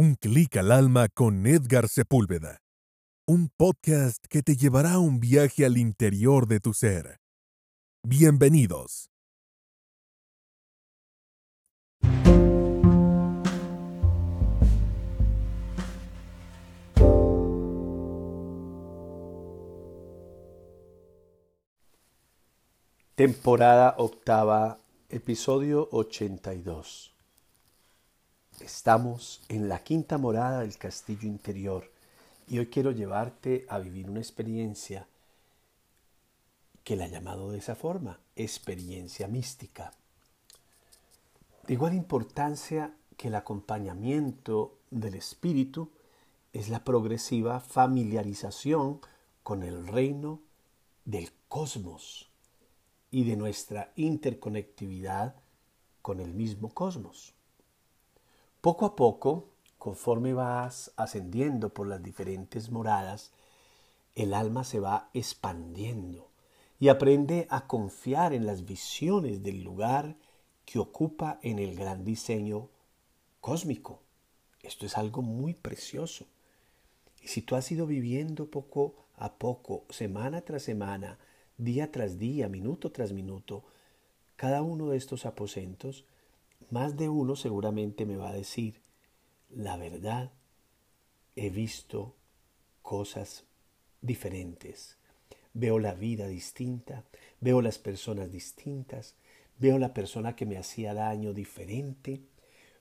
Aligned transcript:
Un 0.00 0.14
clic 0.14 0.56
al 0.56 0.70
alma 0.70 1.08
con 1.08 1.44
Edgar 1.44 1.88
Sepúlveda. 1.88 2.60
Un 3.26 3.48
podcast 3.48 4.24
que 4.30 4.42
te 4.44 4.54
llevará 4.54 4.92
a 4.92 4.98
un 5.00 5.18
viaje 5.18 5.66
al 5.66 5.76
interior 5.76 6.46
de 6.46 6.60
tu 6.60 6.72
ser. 6.72 7.18
Bienvenidos. 8.04 9.10
Temporada 23.16 23.96
octava, 23.98 24.78
episodio 25.08 25.88
82. 25.90 27.17
Estamos 28.60 29.40
en 29.48 29.68
la 29.68 29.84
quinta 29.84 30.18
morada 30.18 30.60
del 30.60 30.76
castillo 30.76 31.28
interior 31.28 31.90
y 32.48 32.58
hoy 32.58 32.66
quiero 32.66 32.90
llevarte 32.90 33.64
a 33.68 33.78
vivir 33.78 34.10
una 34.10 34.18
experiencia 34.18 35.06
que 36.82 36.96
la 36.96 37.06
he 37.06 37.10
llamado 37.10 37.52
de 37.52 37.58
esa 37.58 37.76
forma, 37.76 38.18
experiencia 38.34 39.28
mística. 39.28 39.92
De 41.66 41.74
igual 41.74 41.94
importancia 41.94 42.94
que 43.16 43.28
el 43.28 43.36
acompañamiento 43.36 44.78
del 44.90 45.14
espíritu 45.14 45.90
es 46.52 46.68
la 46.68 46.82
progresiva 46.82 47.60
familiarización 47.60 49.00
con 49.44 49.62
el 49.62 49.86
reino 49.86 50.40
del 51.04 51.30
cosmos 51.48 52.28
y 53.10 53.24
de 53.24 53.36
nuestra 53.36 53.92
interconectividad 53.94 55.36
con 56.02 56.20
el 56.20 56.34
mismo 56.34 56.74
cosmos. 56.74 57.37
Poco 58.60 58.86
a 58.86 58.96
poco, 58.96 59.50
conforme 59.78 60.34
vas 60.34 60.90
ascendiendo 60.96 61.68
por 61.68 61.86
las 61.86 62.02
diferentes 62.02 62.70
moradas, 62.70 63.30
el 64.16 64.34
alma 64.34 64.64
se 64.64 64.80
va 64.80 65.10
expandiendo 65.14 66.28
y 66.80 66.88
aprende 66.88 67.46
a 67.50 67.68
confiar 67.68 68.32
en 68.32 68.46
las 68.46 68.64
visiones 68.64 69.44
del 69.44 69.62
lugar 69.62 70.16
que 70.64 70.80
ocupa 70.80 71.38
en 71.42 71.60
el 71.60 71.76
gran 71.76 72.04
diseño 72.04 72.68
cósmico. 73.40 74.02
Esto 74.60 74.86
es 74.86 74.98
algo 74.98 75.22
muy 75.22 75.54
precioso. 75.54 76.26
Y 77.22 77.28
si 77.28 77.42
tú 77.42 77.54
has 77.54 77.70
ido 77.70 77.86
viviendo 77.86 78.50
poco 78.50 78.96
a 79.16 79.34
poco, 79.34 79.84
semana 79.88 80.40
tras 80.40 80.64
semana, 80.64 81.16
día 81.58 81.92
tras 81.92 82.18
día, 82.18 82.48
minuto 82.48 82.90
tras 82.90 83.12
minuto, 83.12 83.62
cada 84.34 84.62
uno 84.62 84.88
de 84.88 84.96
estos 84.96 85.26
aposentos, 85.26 86.04
más 86.70 86.96
de 86.96 87.08
uno 87.08 87.36
seguramente 87.36 88.04
me 88.06 88.16
va 88.16 88.30
a 88.30 88.34
decir, 88.34 88.80
la 89.50 89.76
verdad, 89.76 90.32
he 91.36 91.50
visto 91.50 92.14
cosas 92.82 93.44
diferentes, 94.02 94.98
veo 95.54 95.78
la 95.78 95.94
vida 95.94 96.28
distinta, 96.28 97.04
veo 97.40 97.62
las 97.62 97.78
personas 97.78 98.30
distintas, 98.30 99.14
veo 99.58 99.78
la 99.78 99.94
persona 99.94 100.36
que 100.36 100.46
me 100.46 100.58
hacía 100.58 100.94
daño 100.94 101.32
diferente, 101.32 102.20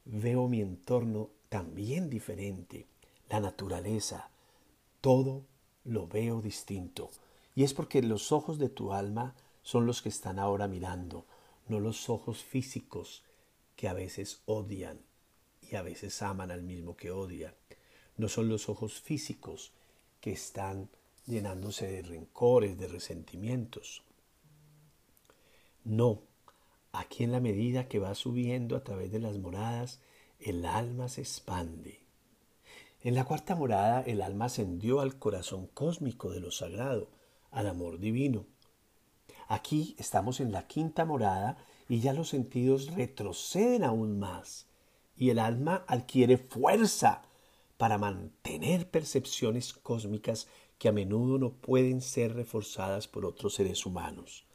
veo 0.05 0.47
mi 0.47 0.61
entorno 0.61 1.29
también 1.49 2.09
diferente, 2.09 2.87
la 3.29 3.39
naturaleza, 3.39 4.29
todo 5.01 5.45
lo 5.83 6.07
veo 6.07 6.41
distinto. 6.41 7.09
Y 7.55 7.63
es 7.63 7.73
porque 7.73 8.01
los 8.01 8.31
ojos 8.31 8.59
de 8.59 8.69
tu 8.69 8.93
alma 8.93 9.35
son 9.61 9.85
los 9.85 10.01
que 10.01 10.09
están 10.09 10.39
ahora 10.39 10.67
mirando, 10.67 11.25
no 11.67 11.79
los 11.79 12.09
ojos 12.09 12.43
físicos 12.43 13.23
que 13.77 13.87
a 13.87 13.93
veces 13.93 14.41
odian 14.45 14.99
y 15.61 15.75
a 15.75 15.83
veces 15.83 16.21
aman 16.21 16.51
al 16.51 16.63
mismo 16.63 16.97
que 16.97 17.11
odian. 17.11 17.53
No 18.17 18.27
son 18.27 18.49
los 18.49 18.67
ojos 18.67 18.99
físicos 18.99 19.71
que 20.19 20.31
están 20.31 20.89
llenándose 21.25 21.87
de 21.87 22.01
rencores, 22.01 22.77
de 22.77 22.87
resentimientos. 22.87 24.03
No, 25.83 26.23
aquí 26.91 27.23
en 27.23 27.31
la 27.31 27.39
medida 27.39 27.87
que 27.87 27.99
va 27.99 28.15
subiendo 28.15 28.75
a 28.75 28.83
través 28.83 29.11
de 29.11 29.19
las 29.19 29.37
moradas, 29.37 29.99
el 30.39 30.65
alma 30.65 31.07
se 31.07 31.21
expande. 31.21 32.01
En 33.01 33.13
la 33.13 33.25
cuarta 33.25 33.55
morada 33.55 34.01
el 34.01 34.23
alma 34.23 34.45
ascendió 34.45 35.01
al 35.01 35.19
corazón 35.19 35.67
cósmico 35.67 36.31
de 36.31 36.39
lo 36.39 36.49
sagrado, 36.49 37.09
al 37.51 37.67
amor 37.67 37.99
divino. 37.99 38.47
Aquí 39.47 39.95
estamos 39.99 40.39
en 40.39 40.51
la 40.51 40.65
quinta 40.67 41.05
morada 41.05 41.57
y 41.89 41.99
ya 41.99 42.13
los 42.13 42.29
sentidos 42.29 42.93
retroceden 42.93 43.83
aún 43.83 44.19
más 44.19 44.67
y 45.15 45.29
el 45.29 45.39
alma 45.39 45.83
adquiere 45.87 46.37
fuerza 46.37 47.23
para 47.77 47.97
mantener 47.97 48.89
percepciones 48.89 49.73
cósmicas 49.73 50.47
que 50.77 50.89
a 50.89 50.91
menudo 50.91 51.37
no 51.37 51.53
pueden 51.53 52.01
ser 52.01 52.35
reforzadas 52.35 53.07
por 53.07 53.25
otros 53.25 53.55
seres 53.55 53.85
humanos. 53.85 54.45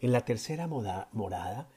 En 0.00 0.12
la 0.12 0.24
tercera 0.24 0.66
morada 0.66 1.68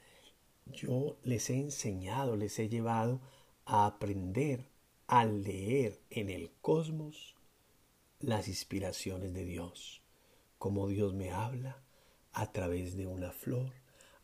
yo 0.66 1.16
les 1.22 1.50
he 1.50 1.58
enseñado, 1.58 2.36
les 2.36 2.58
he 2.58 2.68
llevado 2.68 3.20
a 3.64 3.86
aprender 3.86 4.68
a 5.06 5.24
leer 5.24 6.00
en 6.10 6.28
el 6.28 6.50
cosmos 6.60 7.34
las 8.20 8.48
inspiraciones 8.48 9.32
de 9.32 9.44
Dios 9.44 10.00
cómo 10.60 10.88
Dios 10.88 11.14
me 11.14 11.30
habla 11.30 11.82
a 12.32 12.52
través 12.52 12.94
de 12.94 13.06
una 13.06 13.32
flor, 13.32 13.72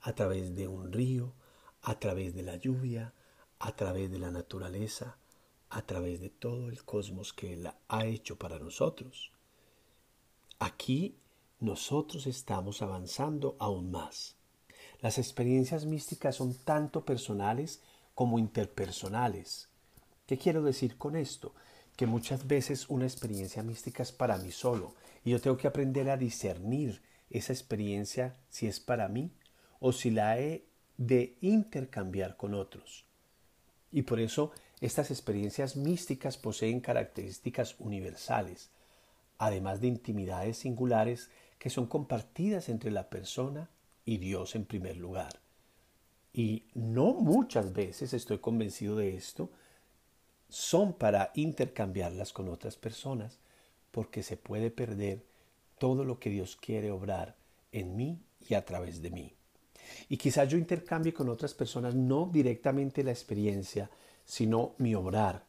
a 0.07 0.15
través 0.15 0.55
de 0.55 0.69
un 0.69 0.93
río, 0.93 1.35
a 1.83 1.99
través 1.99 2.33
de 2.33 2.45
la 2.45 2.55
lluvia, 2.55 3.13
a 3.59 3.75
través 3.75 4.09
de 4.09 4.21
la 4.21 4.31
naturaleza, 4.31 5.19
a 5.69 5.83
través 5.83 6.21
de 6.21 6.31
todo 6.31 6.69
el 6.69 6.85
cosmos 6.85 7.33
que 7.33 7.55
Él 7.55 7.69
ha 7.89 8.07
hecho 8.07 8.39
para 8.39 8.61
nosotros. 8.61 9.33
Aquí 10.61 11.19
nosotros 11.59 12.29
estamos 12.29 12.83
avanzando 12.83 13.57
aún 13.59 13.91
más. 13.91 14.37
Las 15.01 15.19
experiencias 15.19 15.87
místicas 15.87 16.37
son 16.37 16.55
tanto 16.55 17.05
personales 17.05 17.83
como 18.15 18.39
interpersonales. 18.39 19.71
¿Qué 20.25 20.39
quiero 20.39 20.63
decir 20.63 20.97
con 20.99 21.17
esto? 21.17 21.53
Que 21.97 22.07
muchas 22.07 22.47
veces 22.47 22.89
una 22.89 23.07
experiencia 23.07 23.65
mística 23.65 24.05
es 24.05 24.13
para 24.13 24.39
mí 24.39 24.53
solo 24.53 24.95
y 25.25 25.31
yo 25.31 25.41
tengo 25.41 25.57
que 25.57 25.67
aprender 25.67 26.09
a 26.11 26.17
discernir 26.17 27.03
esa 27.29 27.53
experiencia 27.53 28.37
si 28.49 28.69
es 28.69 28.79
para 28.79 29.09
mí 29.09 29.33
o 29.81 29.93
si 29.93 30.11
la 30.11 30.39
he 30.39 30.65
de 30.97 31.37
intercambiar 31.41 32.37
con 32.37 32.55
otros. 32.55 33.05
Y 33.93 34.03
por 34.03 34.21
eso 34.21 34.53
estas 34.81 35.11
experiencias 35.11 35.77
místicas 35.77 36.37
poseen 36.37 36.81
características 36.81 37.77
universales, 37.79 38.71
además 39.39 39.81
de 39.81 39.89
intimidades 39.89 40.59
singulares 40.59 41.31
que 41.59 41.71
son 41.71 41.87
compartidas 41.87 42.69
entre 42.69 42.91
la 42.91 43.09
persona 43.09 43.71
y 44.05 44.19
Dios 44.19 44.55
en 44.55 44.65
primer 44.65 44.97
lugar. 44.97 45.41
Y 46.33 46.65
no 46.75 47.15
muchas 47.15 47.73
veces, 47.73 48.13
estoy 48.13 48.39
convencido 48.39 48.97
de 48.97 49.17
esto, 49.17 49.51
son 50.49 50.93
para 50.93 51.33
intercambiarlas 51.35 52.33
con 52.33 52.49
otras 52.49 52.77
personas, 52.77 53.41
porque 53.91 54.23
se 54.23 54.37
puede 54.37 54.71
perder 54.71 55.25
todo 55.79 56.05
lo 56.05 56.19
que 56.19 56.31
Dios 56.31 56.57
quiere 56.57 56.91
obrar 56.91 57.37
en 57.73 57.97
mí 57.97 58.21
y 58.47 58.55
a 58.55 58.65
través 58.65 59.01
de 59.01 59.11
mí. 59.11 59.35
Y 60.09 60.17
quizás 60.17 60.49
yo 60.49 60.59
intercambie 60.59 61.13
con 61.13 61.29
otras 61.29 61.55
personas 61.55 61.95
no 61.95 62.29
directamente 62.33 63.05
la 63.05 63.11
experiencia, 63.11 63.91
sino 64.25 64.75
mi 64.79 64.95
obrar, 64.95 65.45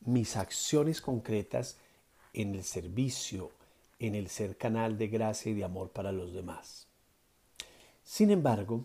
mis 0.00 0.36
acciones 0.36 1.00
concretas 1.00 1.78
en 2.32 2.54
el 2.54 2.64
servicio, 2.64 3.50
en 3.98 4.14
el 4.14 4.28
ser 4.28 4.56
canal 4.56 4.98
de 4.98 5.08
gracia 5.08 5.52
y 5.52 5.54
de 5.54 5.64
amor 5.64 5.90
para 5.90 6.12
los 6.12 6.32
demás. 6.32 6.86
Sin 8.02 8.30
embargo, 8.30 8.84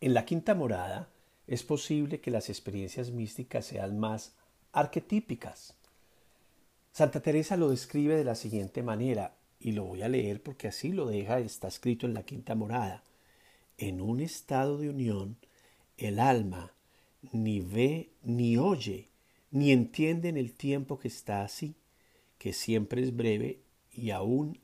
en 0.00 0.14
la 0.14 0.24
quinta 0.24 0.54
morada 0.54 1.08
es 1.46 1.62
posible 1.62 2.20
que 2.20 2.30
las 2.30 2.48
experiencias 2.48 3.10
místicas 3.10 3.66
sean 3.66 3.98
más 3.98 4.34
arquetípicas, 4.72 5.74
Santa 6.92 7.20
Teresa 7.20 7.56
lo 7.56 7.70
describe 7.70 8.14
de 8.16 8.24
la 8.24 8.34
siguiente 8.34 8.82
manera, 8.82 9.34
y 9.58 9.72
lo 9.72 9.84
voy 9.84 10.02
a 10.02 10.08
leer 10.08 10.42
porque 10.42 10.68
así 10.68 10.92
lo 10.92 11.06
deja, 11.06 11.38
está 11.38 11.68
escrito 11.68 12.04
en 12.04 12.12
la 12.12 12.24
quinta 12.24 12.54
morada. 12.54 13.02
En 13.78 14.00
un 14.00 14.20
estado 14.20 14.78
de 14.78 14.90
unión, 14.90 15.38
el 15.96 16.18
alma 16.18 16.74
ni 17.32 17.60
ve 17.60 18.10
ni 18.22 18.56
oye, 18.56 19.10
ni 19.50 19.70
entiende 19.72 20.28
en 20.28 20.36
el 20.36 20.52
tiempo 20.52 20.98
que 20.98 21.08
está 21.08 21.42
así, 21.42 21.76
que 22.38 22.52
siempre 22.52 23.02
es 23.02 23.14
breve 23.14 23.60
y 23.92 24.10
aún 24.10 24.58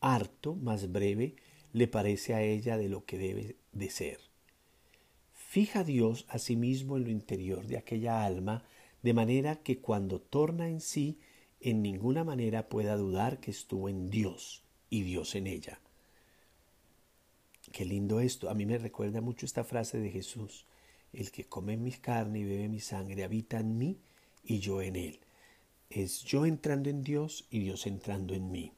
harto 0.00 0.54
más 0.54 0.92
breve 0.92 1.36
le 1.72 1.88
parece 1.88 2.34
a 2.34 2.42
ella 2.42 2.76
de 2.76 2.88
lo 2.88 3.04
que 3.04 3.18
debe 3.18 3.56
de 3.72 3.90
ser. 3.90 4.20
Fija 5.32 5.84
Dios 5.84 6.26
a 6.28 6.38
sí 6.38 6.56
mismo 6.56 6.96
en 6.96 7.04
lo 7.04 7.10
interior 7.10 7.66
de 7.66 7.78
aquella 7.78 8.24
alma, 8.24 8.64
de 9.02 9.14
manera 9.14 9.56
que 9.62 9.78
cuando 9.78 10.20
torna 10.20 10.68
en 10.68 10.80
sí 10.80 11.18
en 11.60 11.82
ninguna 11.82 12.24
manera 12.24 12.68
pueda 12.68 12.96
dudar 12.96 13.40
que 13.40 13.50
estuvo 13.50 13.88
en 13.88 14.10
Dios 14.10 14.64
y 14.90 15.02
Dios 15.02 15.34
en 15.34 15.46
ella. 15.46 15.80
Qué 17.76 17.84
lindo 17.84 18.20
esto. 18.20 18.48
A 18.48 18.54
mí 18.54 18.64
me 18.64 18.78
recuerda 18.78 19.20
mucho 19.20 19.44
esta 19.44 19.62
frase 19.62 19.98
de 19.98 20.10
Jesús. 20.10 20.64
el 21.12 21.30
que 21.30 21.44
come 21.44 21.76
mi 21.76 21.92
carne 21.92 22.38
y 22.38 22.44
bebe 22.44 22.70
mi 22.70 22.80
sangre 22.80 23.22
habita 23.22 23.60
en 23.60 23.76
mí 23.76 23.98
y 24.42 24.60
yo 24.60 24.80
en 24.80 24.96
él. 24.96 25.20
Es 25.90 26.22
yo 26.24 26.46
entrando 26.46 26.88
en 26.88 27.02
Dios 27.02 27.46
y 27.50 27.58
Dios 27.58 27.86
entrando 27.86 28.32
en 28.32 28.50
mí. 28.50 28.72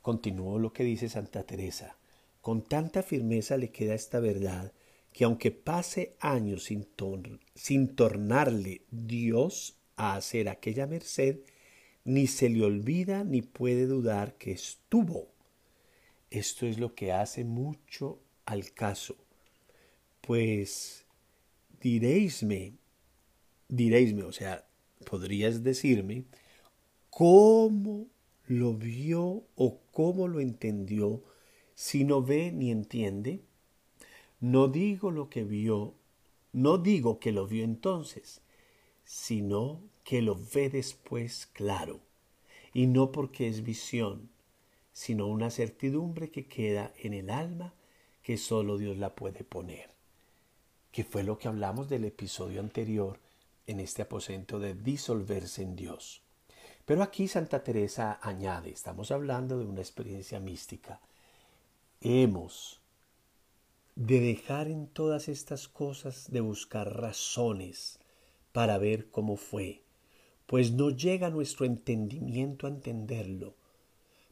Continuó 0.00 0.58
lo 0.58 0.72
que 0.72 0.84
dice 0.84 1.10
Santa 1.10 1.44
Teresa. 1.44 1.98
Con 2.40 2.62
tanta 2.62 3.02
firmeza 3.02 3.58
le 3.58 3.70
queda 3.70 3.94
esta 3.94 4.20
verdad 4.20 4.72
que 5.12 5.24
aunque 5.24 5.50
pase 5.50 6.16
años 6.20 6.64
sin, 6.64 6.88
sin 7.54 7.94
tornarle 7.94 8.86
Dios 8.90 9.76
a 9.96 10.16
hacer 10.16 10.48
aquella 10.48 10.86
merced, 10.86 11.40
ni 12.04 12.26
se 12.26 12.48
le 12.48 12.64
olvida 12.64 13.22
ni 13.22 13.42
puede 13.42 13.84
dudar 13.84 14.38
que 14.38 14.52
estuvo. 14.52 15.35
Esto 16.30 16.66
es 16.66 16.78
lo 16.78 16.94
que 16.94 17.12
hace 17.12 17.44
mucho 17.44 18.20
al 18.44 18.72
caso. 18.72 19.16
Pues 20.20 21.04
diréisme, 21.80 22.74
diréisme, 23.68 24.24
o 24.24 24.32
sea, 24.32 24.66
podrías 25.08 25.62
decirme 25.62 26.24
cómo 27.10 28.06
lo 28.46 28.74
vio 28.74 29.44
o 29.54 29.80
cómo 29.92 30.28
lo 30.28 30.40
entendió 30.40 31.22
si 31.74 32.04
no 32.04 32.22
ve 32.22 32.52
ni 32.52 32.70
entiende. 32.70 33.42
No 34.40 34.68
digo 34.68 35.10
lo 35.10 35.30
que 35.30 35.44
vio, 35.44 35.94
no 36.52 36.78
digo 36.78 37.20
que 37.20 37.32
lo 37.32 37.46
vio 37.46 37.64
entonces, 37.64 38.40
sino 39.04 39.80
que 40.04 40.22
lo 40.22 40.36
ve 40.54 40.68
después 40.70 41.46
claro, 41.46 42.00
y 42.72 42.86
no 42.86 43.12
porque 43.12 43.48
es 43.48 43.62
visión, 43.62 44.28
sino 44.96 45.26
una 45.26 45.50
certidumbre 45.50 46.30
que 46.30 46.46
queda 46.46 46.90
en 46.96 47.12
el 47.12 47.28
alma 47.28 47.74
que 48.22 48.38
solo 48.38 48.78
Dios 48.78 48.96
la 48.96 49.14
puede 49.14 49.44
poner, 49.44 49.90
que 50.90 51.04
fue 51.04 51.22
lo 51.22 51.36
que 51.36 51.48
hablamos 51.48 51.90
del 51.90 52.06
episodio 52.06 52.60
anterior 52.60 53.20
en 53.66 53.80
este 53.80 54.00
aposento 54.00 54.58
de 54.58 54.72
disolverse 54.74 55.60
en 55.60 55.76
Dios. 55.76 56.22
Pero 56.86 57.02
aquí 57.02 57.28
Santa 57.28 57.62
Teresa 57.62 58.18
añade, 58.22 58.70
estamos 58.70 59.10
hablando 59.10 59.58
de 59.58 59.66
una 59.66 59.82
experiencia 59.82 60.40
mística, 60.40 61.02
hemos 62.00 62.80
de 63.96 64.18
dejar 64.18 64.68
en 64.68 64.86
todas 64.86 65.28
estas 65.28 65.68
cosas 65.68 66.30
de 66.30 66.40
buscar 66.40 66.96
razones 66.96 68.00
para 68.52 68.78
ver 68.78 69.10
cómo 69.10 69.36
fue, 69.36 69.82
pues 70.46 70.72
no 70.72 70.88
llega 70.88 71.28
nuestro 71.28 71.66
entendimiento 71.66 72.66
a 72.66 72.70
entenderlo. 72.70 73.56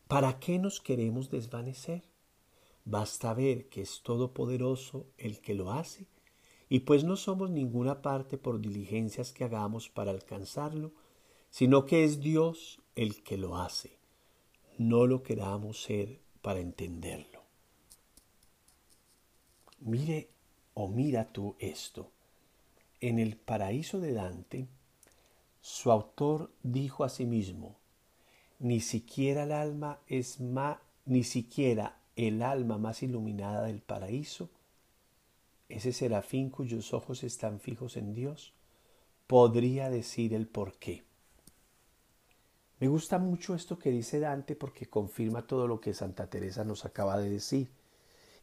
¿Para 0.08 0.38
qué 0.38 0.58
nos 0.58 0.80
queremos 0.80 1.30
desvanecer? 1.30 2.04
Basta 2.84 3.32
ver 3.32 3.68
que 3.68 3.80
es 3.80 4.02
todopoderoso 4.02 5.06
el 5.16 5.40
que 5.40 5.54
lo 5.54 5.72
hace, 5.72 6.06
y 6.68 6.80
pues 6.80 7.04
no 7.04 7.16
somos 7.16 7.50
ninguna 7.50 8.02
parte 8.02 8.36
por 8.36 8.60
diligencias 8.60 9.32
que 9.32 9.44
hagamos 9.44 9.88
para 9.88 10.10
alcanzarlo, 10.10 10.92
sino 11.50 11.86
que 11.86 12.04
es 12.04 12.20
Dios 12.20 12.80
el 12.94 13.22
que 13.22 13.38
lo 13.38 13.56
hace. 13.56 13.98
No 14.76 15.06
lo 15.06 15.22
queramos 15.22 15.82
ser 15.82 16.20
para 16.42 16.60
entenderlo. 16.60 17.42
Mire 19.80 20.28
o 20.74 20.88
mira 20.88 21.32
tú 21.32 21.56
esto. 21.58 22.10
En 23.00 23.18
el 23.18 23.36
paraíso 23.36 24.00
de 24.00 24.12
Dante, 24.12 24.66
su 25.60 25.90
autor 25.90 26.50
dijo 26.62 27.04
a 27.04 27.08
sí 27.08 27.24
mismo, 27.24 27.76
ni 28.64 28.80
siquiera 28.80 29.42
el 29.42 29.52
alma 29.52 29.98
es 30.06 30.40
más, 30.40 30.78
ni 31.04 31.22
siquiera 31.22 31.98
el 32.16 32.42
alma 32.42 32.78
más 32.78 33.02
iluminada 33.02 33.64
del 33.64 33.82
paraíso, 33.82 34.48
ese 35.68 35.92
serafín 35.92 36.48
cuyos 36.48 36.94
ojos 36.94 37.24
están 37.24 37.60
fijos 37.60 37.98
en 37.98 38.14
Dios, 38.14 38.54
podría 39.26 39.90
decir 39.90 40.32
el 40.32 40.46
por 40.46 40.78
qué. 40.78 41.04
Me 42.80 42.88
gusta 42.88 43.18
mucho 43.18 43.54
esto 43.54 43.78
que 43.78 43.90
dice 43.90 44.18
Dante 44.18 44.56
porque 44.56 44.86
confirma 44.86 45.46
todo 45.46 45.66
lo 45.66 45.78
que 45.78 45.92
Santa 45.92 46.30
Teresa 46.30 46.64
nos 46.64 46.86
acaba 46.86 47.18
de 47.18 47.28
decir. 47.28 47.68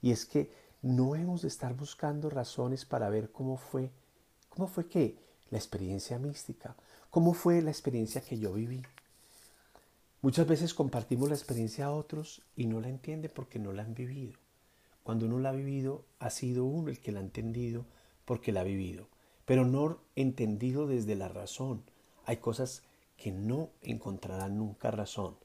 Y 0.04 0.12
es 0.12 0.28
que 0.28 0.52
no 0.84 1.16
hemos 1.16 1.42
de 1.42 1.48
estar 1.48 1.74
buscando 1.74 2.30
razones 2.30 2.86
para 2.86 3.10
ver 3.10 3.32
cómo 3.32 3.58
fue, 3.58 3.90
cómo 4.50 4.68
fue 4.68 4.88
que 4.88 5.18
la 5.50 5.58
experiencia 5.58 6.20
mística, 6.20 6.76
¿Cómo 7.10 7.34
fue 7.34 7.62
la 7.62 7.72
experiencia 7.72 8.22
que 8.22 8.40
yo 8.40 8.54
viví? 8.54 8.84
Muchas 10.24 10.46
veces 10.46 10.76
compartimos 10.76 11.30
la 11.30 11.36
experiencia 11.36 11.86
a 11.86 11.92
otros 11.92 12.44
y 12.56 12.68
no 12.68 12.80
la 12.80 12.90
entiende 12.90 13.28
porque 13.28 13.58
no 13.58 13.74
la 13.74 13.82
han 13.82 13.96
vivido. 13.96 14.34
Cuando 15.02 15.26
uno 15.26 15.40
la 15.40 15.50
ha 15.50 15.54
vivido, 15.54 16.06
ha 16.20 16.30
sido 16.30 16.64
uno 16.64 16.92
el 16.92 17.00
que 17.00 17.12
la 17.12 17.22
ha 17.22 17.24
entendido 17.24 17.88
porque 18.24 18.52
la 18.52 18.62
ha 18.62 18.64
vivido, 18.64 19.08
pero 19.46 19.66
no 19.66 19.98
entendido 20.16 20.86
desde 20.86 21.16
la 21.16 21.28
razón. 21.28 21.82
Hay 22.26 22.38
cosas 22.38 22.84
que 23.18 23.32
no 23.32 23.72
encontrarán 23.82 24.60
nunca 24.60 24.92
razón. 24.92 25.38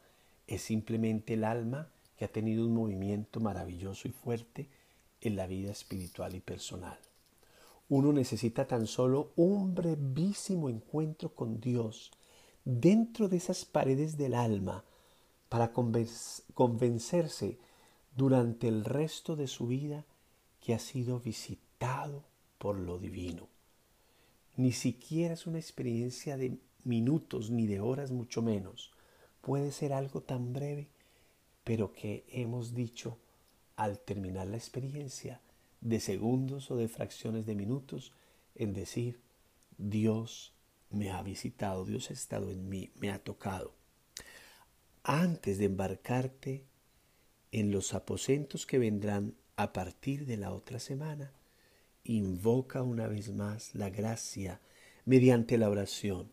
Es 0.46 0.60
simplemente 0.60 1.34
el 1.34 1.44
alma 1.44 1.88
que 2.18 2.26
ha 2.26 2.28
tenido 2.32 2.66
un 2.66 2.74
movimiento 2.74 3.40
maravilloso 3.40 4.08
y 4.08 4.10
fuerte 4.10 4.68
en 5.22 5.36
la 5.36 5.46
vida 5.46 5.70
espiritual 5.70 6.34
y 6.34 6.40
personal. 6.40 6.98
Uno 7.88 8.12
necesita 8.12 8.66
tan 8.66 8.86
solo 8.86 9.32
un 9.36 9.74
brevísimo 9.74 10.68
encuentro 10.68 11.34
con 11.34 11.60
Dios 11.62 12.10
dentro 12.66 13.28
de 13.28 13.36
esas 13.36 13.64
paredes 13.64 14.18
del 14.18 14.34
alma 14.34 14.84
para 15.48 15.72
convencerse 15.72 17.58
durante 18.16 18.66
el 18.66 18.84
resto 18.84 19.36
de 19.36 19.46
su 19.46 19.68
vida 19.68 20.04
que 20.60 20.74
ha 20.74 20.80
sido 20.80 21.20
visitado 21.20 22.24
por 22.58 22.76
lo 22.76 22.98
divino. 22.98 23.46
Ni 24.56 24.72
siquiera 24.72 25.34
es 25.34 25.46
una 25.46 25.58
experiencia 25.58 26.36
de 26.36 26.58
minutos 26.82 27.50
ni 27.50 27.68
de 27.68 27.78
horas 27.78 28.10
mucho 28.10 28.42
menos. 28.42 28.90
Puede 29.42 29.70
ser 29.70 29.92
algo 29.92 30.22
tan 30.22 30.52
breve, 30.52 30.88
pero 31.62 31.92
que 31.92 32.24
hemos 32.28 32.74
dicho 32.74 33.16
al 33.76 34.00
terminar 34.00 34.48
la 34.48 34.56
experiencia, 34.56 35.40
de 35.80 36.00
segundos 36.00 36.70
o 36.72 36.76
de 36.76 36.88
fracciones 36.88 37.46
de 37.46 37.54
minutos 37.54 38.12
en 38.56 38.72
decir, 38.72 39.20
Dios 39.78 40.55
me 40.90 41.10
ha 41.10 41.22
visitado, 41.22 41.84
Dios 41.84 42.10
ha 42.10 42.14
estado 42.14 42.50
en 42.50 42.68
mí, 42.68 42.90
me 42.96 43.10
ha 43.10 43.18
tocado. 43.18 43.74
Antes 45.02 45.58
de 45.58 45.66
embarcarte 45.66 46.64
en 47.52 47.70
los 47.70 47.94
aposentos 47.94 48.66
que 48.66 48.78
vendrán 48.78 49.34
a 49.56 49.72
partir 49.72 50.26
de 50.26 50.36
la 50.36 50.52
otra 50.52 50.78
semana, 50.78 51.32
invoca 52.04 52.82
una 52.82 53.06
vez 53.06 53.32
más 53.32 53.74
la 53.74 53.90
gracia 53.90 54.60
mediante 55.04 55.58
la 55.58 55.70
oración 55.70 56.30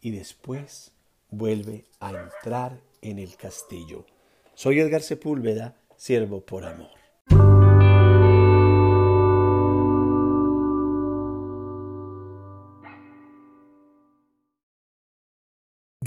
y 0.00 0.10
después 0.10 0.92
vuelve 1.30 1.86
a 2.00 2.10
entrar 2.10 2.80
en 3.02 3.18
el 3.18 3.36
castillo. 3.36 4.06
Soy 4.54 4.80
Edgar 4.80 5.02
Sepúlveda, 5.02 5.76
siervo 5.96 6.44
por 6.44 6.64
amor. 6.64 6.97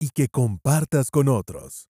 y 0.00 0.10
que 0.10 0.26
compartas 0.26 1.12
con 1.12 1.28
otros. 1.28 1.86